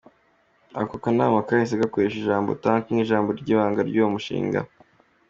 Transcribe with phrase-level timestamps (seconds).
[0.81, 4.59] Ako Kanama kahise gakoresha ijambo “Tank” nk’ijambo ry’ibanga ry’uwo mushinga.